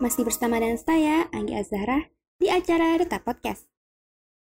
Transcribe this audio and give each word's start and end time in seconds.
masih 0.00 0.24
bersama 0.24 0.56
dengan 0.56 0.80
saya, 0.80 1.28
Anggi 1.30 1.52
Azhara, 1.52 2.08
di 2.40 2.48
acara 2.48 2.96
Deta 2.96 3.20
Podcast. 3.20 3.68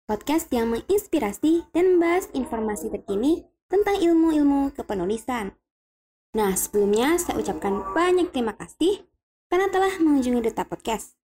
Podcast 0.05 0.49
yang 0.49 0.73
menginspirasi 0.73 1.69
dan 1.73 1.97
membahas 1.97 2.29
informasi 2.33 2.89
terkini 2.89 3.45
tentang 3.69 3.97
ilmu-ilmu 3.97 4.73
kepenulisan. 4.73 5.53
Nah, 6.35 6.53
sebelumnya 6.53 7.17
saya 7.17 7.41
ucapkan 7.41 7.81
banyak 7.93 8.29
terima 8.33 8.53
kasih 8.57 9.05
karena 9.49 9.69
telah 9.69 9.93
mengunjungi 10.01 10.45
Deta 10.45 10.65
Podcast. 10.65 11.17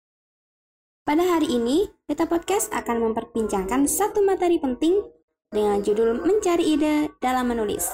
Pada 1.07 1.25
hari 1.25 1.49
ini, 1.49 1.89
Deta 2.05 2.29
Podcast 2.29 2.69
akan 2.77 3.11
memperbincangkan 3.11 3.89
satu 3.89 4.21
materi 4.21 4.61
penting 4.61 5.01
dengan 5.49 5.81
judul 5.81 6.21
Mencari 6.21 6.77
Ide 6.77 7.17
dalam 7.25 7.49
Menulis. 7.49 7.89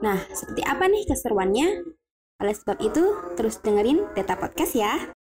Nah, 0.00 0.16
seperti 0.32 0.64
apa 0.64 0.88
nih 0.88 1.04
keseruannya? 1.04 1.68
Oleh 2.40 2.54
sebab 2.56 2.80
itu, 2.80 3.04
terus 3.36 3.60
dengerin 3.60 4.08
Deta 4.16 4.40
Podcast 4.40 4.72
ya. 4.72 5.15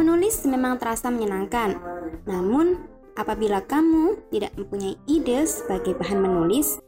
Menulis 0.00 0.48
memang 0.48 0.80
terasa 0.80 1.12
menyenangkan, 1.12 1.76
namun 2.24 2.88
apabila 3.20 3.60
kamu 3.60 4.16
tidak 4.32 4.56
mempunyai 4.56 4.96
ide 5.04 5.44
sebagai 5.44 5.92
bahan 5.92 6.24
menulis, 6.24 6.80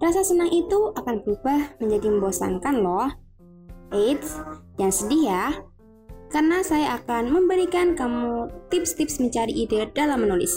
rasa 0.00 0.24
senang 0.24 0.48
itu 0.48 0.88
akan 0.96 1.20
berubah 1.20 1.76
menjadi 1.84 2.08
membosankan 2.16 2.80
loh. 2.80 3.12
Eits, 3.92 4.40
jangan 4.80 4.88
sedih 4.88 5.22
ya, 5.28 5.44
karena 6.32 6.64
saya 6.64 6.96
akan 6.96 7.28
memberikan 7.28 7.92
kamu 7.92 8.48
tips-tips 8.72 9.20
mencari 9.20 9.52
ide 9.52 9.92
dalam 9.92 10.24
menulis. 10.24 10.56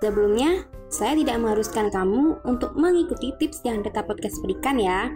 Sebelumnya, 0.00 0.64
saya 0.90 1.14
tidak 1.14 1.38
mengharuskan 1.38 1.86
kamu 1.88 2.42
untuk 2.42 2.74
mengikuti 2.74 3.30
tips 3.38 3.62
yang 3.62 3.86
Data 3.86 4.02
Podcast 4.02 4.42
berikan 4.42 4.76
ya. 4.76 5.14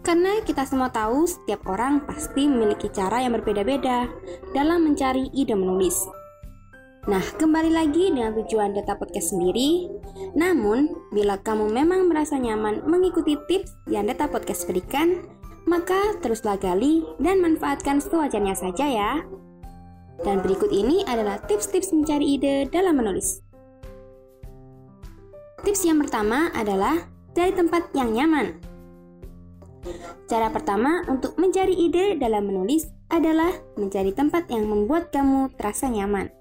Karena 0.00 0.40
kita 0.40 0.64
semua 0.64 0.88
tahu 0.88 1.28
setiap 1.28 1.60
orang 1.68 2.08
pasti 2.08 2.48
memiliki 2.48 2.88
cara 2.88 3.20
yang 3.20 3.36
berbeda-beda 3.36 4.08
dalam 4.56 4.88
mencari 4.88 5.28
ide 5.36 5.52
menulis. 5.52 6.08
Nah, 7.04 7.20
kembali 7.20 7.68
lagi 7.68 8.08
dengan 8.08 8.32
tujuan 8.32 8.72
Data 8.72 8.96
Podcast 8.96 9.36
sendiri. 9.36 9.92
Namun, 10.32 10.88
bila 11.12 11.36
kamu 11.36 11.68
memang 11.68 12.08
merasa 12.08 12.40
nyaman 12.40 12.80
mengikuti 12.88 13.36
tips 13.44 13.76
yang 13.92 14.08
Data 14.08 14.24
Podcast 14.24 14.64
berikan, 14.64 15.20
maka 15.68 16.16
teruslah 16.24 16.56
gali 16.56 17.04
dan 17.20 17.44
manfaatkan 17.44 18.00
sewajarnya 18.00 18.56
saja 18.56 18.88
ya. 18.88 19.12
Dan 20.24 20.40
berikut 20.40 20.72
ini 20.72 21.04
adalah 21.04 21.40
tips-tips 21.44 21.92
mencari 21.92 22.40
ide 22.40 22.68
dalam 22.72 23.00
menulis. 23.00 23.49
Tips 25.60 25.84
yang 25.84 26.00
pertama 26.00 26.48
adalah 26.56 26.96
cari 27.36 27.52
tempat 27.52 27.92
yang 27.92 28.16
nyaman. 28.16 28.56
Cara 30.24 30.48
pertama 30.48 31.04
untuk 31.04 31.36
mencari 31.36 31.76
ide 31.76 32.16
dalam 32.16 32.48
menulis 32.48 32.88
adalah 33.12 33.52
mencari 33.76 34.14
tempat 34.16 34.48
yang 34.48 34.64
membuat 34.64 35.12
kamu 35.12 35.52
terasa 35.60 35.92
nyaman. 35.92 36.32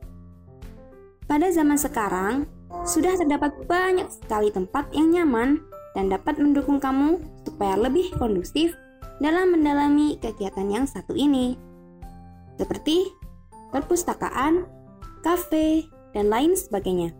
Pada 1.28 1.52
zaman 1.52 1.76
sekarang, 1.76 2.48
sudah 2.88 3.17
terdapat 3.20 3.53
banyak 3.67 4.08
sekali 4.08 4.53
tempat 4.56 4.88
yang 4.95 5.11
nyaman 5.11 5.61
dan 5.98 6.08
dapat 6.08 6.39
mendukung 6.39 6.80
kamu 6.80 7.20
supaya 7.44 7.76
lebih 7.76 8.14
kondusif 8.16 8.72
dalam 9.20 9.52
mendalami 9.52 10.16
kegiatan 10.22 10.70
yang 10.72 10.86
satu 10.88 11.11
ini. 11.11 11.59
Seperti 12.56 13.09
perpustakaan, 13.76 14.64
kafe, 15.26 15.86
dan 16.16 16.31
lain 16.31 16.56
sebagainya. 16.56 17.11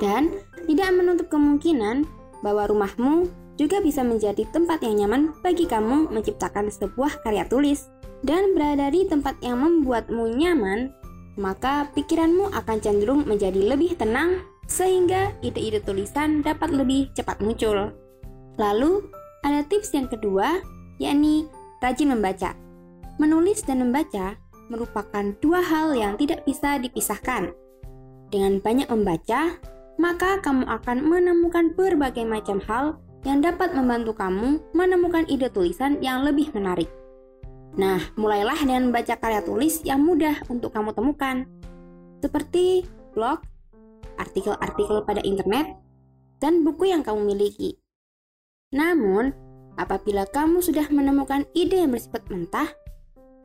Dan 0.00 0.40
tidak 0.70 0.94
menutup 0.94 1.26
kemungkinan 1.26 2.06
bahwa 2.46 2.70
rumahmu 2.70 3.26
juga 3.58 3.82
bisa 3.82 4.06
menjadi 4.06 4.46
tempat 4.54 4.80
yang 4.86 5.04
nyaman 5.04 5.34
bagi 5.42 5.66
kamu 5.66 6.14
menciptakan 6.14 6.70
sebuah 6.70 7.26
karya 7.26 7.42
tulis. 7.50 7.90
Dan 8.20 8.52
berada 8.52 8.92
di 8.92 9.08
tempat 9.08 9.40
yang 9.40 9.64
membuatmu 9.64 10.36
nyaman, 10.36 10.92
maka 11.40 11.88
pikiranmu 11.96 12.52
akan 12.52 12.76
cenderung 12.78 13.24
menjadi 13.24 13.56
lebih 13.56 13.96
tenang 13.96 14.44
sehingga 14.68 15.32
ide-ide 15.40 15.80
tulisan 15.80 16.44
dapat 16.44 16.70
lebih 16.70 17.08
cepat 17.16 17.40
muncul. 17.40 17.90
Lalu, 18.60 19.08
ada 19.40 19.64
tips 19.64 19.96
yang 19.96 20.06
kedua, 20.06 20.60
yakni 21.00 21.48
rajin 21.80 22.12
membaca. 22.12 22.52
Menulis 23.16 23.64
dan 23.64 23.88
membaca 23.88 24.36
merupakan 24.68 25.24
dua 25.40 25.64
hal 25.64 25.96
yang 25.96 26.14
tidak 26.20 26.44
bisa 26.44 26.76
dipisahkan. 26.76 27.56
Dengan 28.28 28.60
banyak 28.60 28.86
membaca, 28.92 29.56
maka 30.00 30.40
kamu 30.40 30.64
akan 30.64 31.04
menemukan 31.04 31.76
berbagai 31.76 32.24
macam 32.24 32.56
hal 32.64 32.96
yang 33.28 33.44
dapat 33.44 33.76
membantu 33.76 34.16
kamu 34.16 34.56
menemukan 34.72 35.28
ide 35.28 35.52
tulisan 35.52 36.00
yang 36.00 36.24
lebih 36.24 36.48
menarik. 36.56 36.88
Nah, 37.76 38.00
mulailah 38.16 38.56
dengan 38.64 38.88
membaca 38.88 39.12
karya 39.20 39.44
tulis 39.44 39.84
yang 39.84 40.00
mudah 40.00 40.40
untuk 40.48 40.72
kamu 40.72 40.96
temukan, 40.96 41.44
seperti 42.24 42.88
blog, 43.12 43.44
artikel-artikel 44.16 45.04
pada 45.04 45.20
internet, 45.20 45.76
dan 46.40 46.64
buku 46.64 46.88
yang 46.88 47.04
kamu 47.04 47.36
miliki. 47.36 47.76
Namun, 48.72 49.36
apabila 49.76 50.24
kamu 50.24 50.64
sudah 50.64 50.88
menemukan 50.88 51.44
ide 51.52 51.84
yang 51.84 51.92
bersifat 51.92 52.24
mentah, 52.32 52.72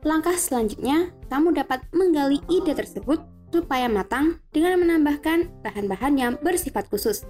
langkah 0.02 0.34
selanjutnya 0.34 1.12
kamu 1.28 1.52
dapat 1.52 1.84
menggali 1.92 2.40
ide 2.48 2.72
tersebut 2.72 3.20
supaya 3.50 3.86
matang 3.86 4.42
dengan 4.50 4.82
menambahkan 4.82 5.62
bahan-bahan 5.62 6.14
yang 6.18 6.32
bersifat 6.42 6.90
khusus, 6.90 7.24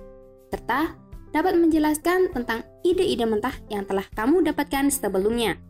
serta 0.50 0.96
dapat 1.34 1.58
menjelaskan 1.60 2.32
tentang 2.32 2.64
ide-ide 2.80 3.28
mentah 3.28 3.52
yang 3.68 3.84
telah 3.84 4.04
kamu 4.16 4.40
dapatkan 4.46 4.88
sebelumnya. 4.88 5.60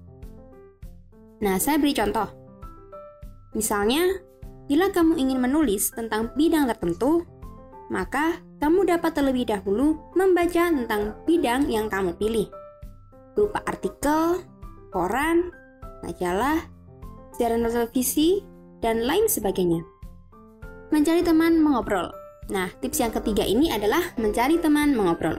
Nah, 1.43 1.59
saya 1.59 1.77
beri 1.77 1.93
contoh. 1.93 2.31
Misalnya, 3.53 4.21
bila 4.71 4.89
kamu 4.93 5.19
ingin 5.19 5.39
menulis 5.43 5.91
tentang 5.91 6.33
bidang 6.39 6.71
tertentu, 6.71 7.27
maka 7.91 8.41
kamu 8.59 8.89
dapat 8.89 9.13
terlebih 9.15 9.47
dahulu 9.47 10.01
membaca 10.17 10.71
tentang 10.73 11.19
bidang 11.29 11.69
yang 11.69 11.87
kamu 11.87 12.17
pilih, 12.17 12.49
berupa 13.37 13.61
artikel, 13.69 14.43
koran, 14.91 15.53
majalah, 16.03 16.65
siaran 17.37 17.63
televisi, 17.67 18.43
dan 18.81 19.05
lain 19.05 19.29
sebagainya. 19.29 19.96
Mencari 20.95 21.23
teman 21.27 21.59
mengobrol. 21.59 22.15
Nah, 22.47 22.71
tips 22.79 23.03
yang 23.03 23.11
ketiga 23.11 23.43
ini 23.43 23.75
adalah 23.75 24.15
mencari 24.19 24.59
teman 24.63 24.95
mengobrol. 24.95 25.39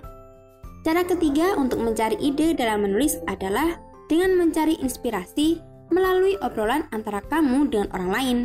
Cara 0.84 1.04
ketiga 1.04 1.56
untuk 1.56 1.84
mencari 1.84 2.20
ide 2.20 2.56
dalam 2.56 2.84
menulis 2.84 3.20
adalah 3.28 3.80
dengan 4.08 4.40
mencari 4.40 4.80
inspirasi 4.80 5.60
melalui 5.92 6.36
obrolan 6.44 6.88
antara 6.92 7.24
kamu 7.28 7.72
dengan 7.72 7.88
orang 7.96 8.12
lain. 8.12 8.38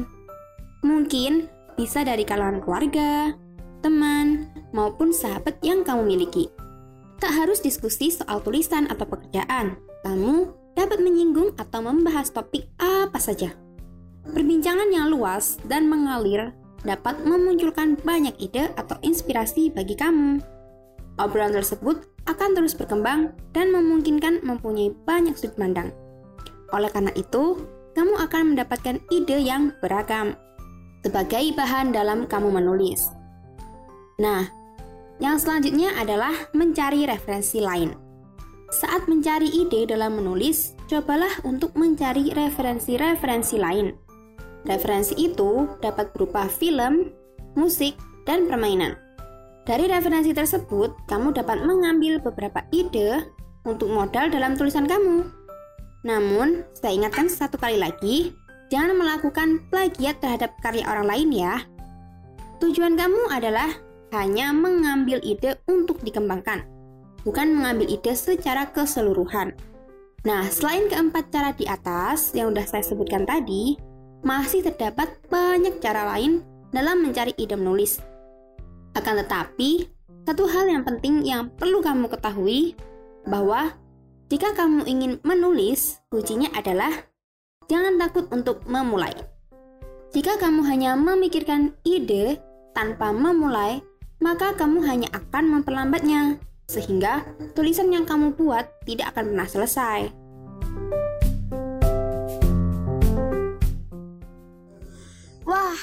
Mungkin 0.82 1.46
bisa 1.78 2.02
dari 2.02 2.26
kalangan 2.26 2.62
keluarga, 2.62 3.34
teman, 3.82 4.50
maupun 4.70 5.10
sahabat 5.10 5.58
yang 5.62 5.82
kamu 5.82 6.06
miliki. 6.06 6.50
Tak 7.22 7.30
harus 7.30 7.62
diskusi 7.62 8.10
soal 8.10 8.42
tulisan 8.42 8.90
atau 8.90 9.06
pekerjaan. 9.06 9.78
Kamu 10.02 10.50
dapat 10.74 10.98
menyinggung 10.98 11.54
atau 11.54 11.82
membahas 11.82 12.34
topik 12.34 12.66
apa 12.82 13.19
saja. 13.22 13.54
Perbincangan 14.26 14.90
yang 14.90 15.10
luas 15.10 15.58
dan 15.66 15.86
mengalir 15.86 16.50
dapat 16.82 17.22
memunculkan 17.22 17.98
banyak 18.03 18.34
ide 18.43 18.70
atau 18.75 18.98
inspirasi 19.03 19.70
bagi 19.70 19.94
kamu. 19.94 20.43
Obrolan 21.19 21.54
tersebut 21.54 22.09
akan 22.26 22.54
terus 22.54 22.75
berkembang 22.75 23.34
dan 23.54 23.70
memungkinkan 23.70 24.43
mempunyai 24.43 24.94
banyak 25.06 25.34
sudut 25.38 25.59
pandang. 25.59 25.91
Oleh 26.72 26.88
karena 26.88 27.12
itu, 27.15 27.62
kamu 27.93 28.15
akan 28.16 28.43
mendapatkan 28.54 28.97
ide 29.12 29.38
yang 29.43 29.76
beragam 29.84 30.34
sebagai 31.04 31.53
bahan 31.53 31.93
dalam 31.93 32.25
kamu 32.25 32.48
menulis. 32.62 33.10
Nah, 34.22 34.47
yang 35.19 35.37
selanjutnya 35.37 35.93
adalah 35.99 36.32
mencari 36.56 37.05
referensi 37.05 37.58
lain. 37.61 37.93
Saat 38.73 39.05
mencari 39.05 39.52
ide 39.52 39.84
dalam 39.84 40.17
menulis, 40.17 40.73
cobalah 40.88 41.44
untuk 41.44 41.76
mencari 41.76 42.32
referensi-referensi 42.32 43.61
lain 43.61 44.12
Referensi 44.62 45.19
itu 45.19 45.67
dapat 45.82 46.14
berupa 46.14 46.47
film, 46.47 47.11
musik, 47.59 47.99
dan 48.23 48.47
permainan. 48.47 48.94
Dari 49.62 49.87
referensi 49.87 50.35
tersebut, 50.35 51.06
kamu 51.06 51.35
dapat 51.35 51.62
mengambil 51.62 52.19
beberapa 52.19 52.67
ide 52.75 53.26
untuk 53.62 53.91
modal 53.91 54.31
dalam 54.31 54.59
tulisan 54.59 54.87
kamu. 54.91 55.23
Namun, 56.03 56.67
saya 56.75 56.99
ingatkan 56.99 57.31
satu 57.31 57.59
kali 57.59 57.79
lagi, 57.79 58.35
jangan 58.75 58.99
melakukan 58.99 59.62
plagiat 59.70 60.19
terhadap 60.19 60.50
karya 60.62 60.82
orang 60.87 61.06
lain 61.06 61.31
ya. 61.31 61.62
Tujuan 62.58 62.99
kamu 62.99 63.31
adalah 63.31 63.70
hanya 64.15 64.50
mengambil 64.50 65.23
ide 65.23 65.58
untuk 65.70 66.03
dikembangkan, 66.03 66.67
bukan 67.23 67.55
mengambil 67.55 67.87
ide 67.87 68.19
secara 68.19 68.67
keseluruhan. 68.70 69.55
Nah, 70.23 70.47
selain 70.50 70.87
keempat 70.87 71.35
cara 71.35 71.50
di 71.55 71.67
atas 71.67 72.35
yang 72.35 72.55
sudah 72.55 72.67
saya 72.67 72.82
sebutkan 72.87 73.26
tadi, 73.26 73.75
masih 74.22 74.62
terdapat 74.62 75.19
banyak 75.28 75.82
cara 75.82 76.06
lain 76.14 76.42
dalam 76.70 77.02
mencari 77.02 77.34
ide 77.36 77.58
menulis. 77.58 77.98
Akan 78.94 79.19
tetapi, 79.19 79.86
satu 80.22 80.46
hal 80.46 80.70
yang 80.70 80.82
penting 80.86 81.26
yang 81.26 81.50
perlu 81.54 81.82
kamu 81.82 82.06
ketahui 82.06 82.78
bahwa 83.26 83.74
jika 84.30 84.56
kamu 84.56 84.88
ingin 84.88 85.12
menulis, 85.26 86.00
kuncinya 86.08 86.48
adalah 86.56 86.90
jangan 87.69 88.00
takut 88.00 88.24
untuk 88.32 88.64
memulai. 88.64 89.12
Jika 90.12 90.40
kamu 90.40 90.64
hanya 90.69 90.96
memikirkan 90.96 91.76
ide 91.84 92.40
tanpa 92.72 93.12
memulai, 93.12 93.84
maka 94.22 94.54
kamu 94.56 94.84
hanya 94.88 95.08
akan 95.12 95.60
memperlambatnya, 95.60 96.40
sehingga 96.70 97.26
tulisan 97.52 97.92
yang 97.92 98.08
kamu 98.08 98.32
buat 98.36 98.69
tidak 98.88 99.12
akan 99.12 99.34
pernah 99.34 99.48
selesai. 99.48 100.00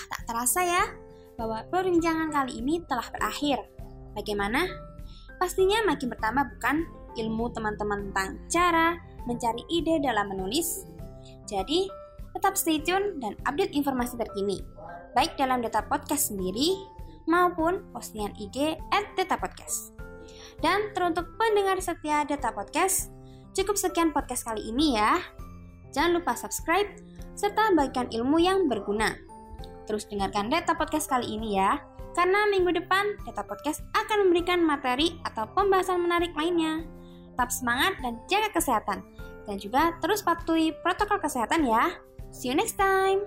Tak 0.08 0.22
terasa 0.30 0.62
ya 0.64 0.84
bahwa 1.40 1.64
perbincangan 1.72 2.32
kali 2.32 2.60
ini 2.60 2.84
telah 2.88 3.08
berakhir. 3.12 3.64
Bagaimana? 4.16 4.68
Pastinya 5.40 5.80
makin 5.88 6.12
pertama 6.12 6.44
bukan 6.44 6.84
ilmu 7.16 7.48
teman-teman 7.56 8.12
tentang 8.12 8.30
cara 8.52 8.88
mencari 9.24 9.64
ide 9.72 10.04
dalam 10.04 10.28
menulis. 10.36 10.84
Jadi, 11.48 11.88
tetap 12.36 12.60
stay 12.60 12.84
tune 12.84 13.18
dan 13.24 13.40
update 13.48 13.72
informasi 13.72 14.20
terkini, 14.20 14.60
baik 15.16 15.40
dalam 15.40 15.64
data 15.64 15.82
podcast 15.88 16.36
sendiri 16.36 16.76
maupun 17.26 17.88
postingan 17.96 18.36
IG 18.36 18.76
at 18.92 19.06
data 19.16 19.40
podcast. 19.40 19.96
Dan 20.60 20.92
teruntuk 20.92 21.40
pendengar 21.40 21.80
setia 21.80 22.28
data 22.28 22.52
podcast, 22.52 23.10
cukup 23.56 23.80
sekian 23.80 24.12
podcast 24.12 24.44
kali 24.44 24.68
ini 24.68 25.00
ya. 25.00 25.18
Jangan 25.96 26.20
lupa 26.20 26.36
subscribe 26.36 26.90
serta 27.34 27.72
bagikan 27.74 28.12
ilmu 28.12 28.38
yang 28.44 28.68
berguna. 28.68 29.29
Terus 29.90 30.06
dengarkan 30.06 30.54
data 30.54 30.78
podcast 30.78 31.10
kali 31.10 31.26
ini 31.34 31.58
ya, 31.58 31.82
karena 32.14 32.46
minggu 32.46 32.78
depan 32.78 33.18
data 33.26 33.42
podcast 33.42 33.82
akan 33.98 34.30
memberikan 34.30 34.62
materi 34.62 35.18
atau 35.26 35.50
pembahasan 35.50 36.06
menarik 36.06 36.30
lainnya. 36.38 36.86
Tetap 37.34 37.50
semangat 37.50 37.98
dan 38.06 38.22
jaga 38.30 38.54
kesehatan. 38.54 39.02
Dan 39.50 39.58
juga 39.58 39.98
terus 39.98 40.22
patuhi 40.22 40.78
protokol 40.86 41.18
kesehatan 41.18 41.66
ya. 41.66 41.90
See 42.30 42.54
you 42.54 42.56
next 42.56 42.78
time. 42.78 43.26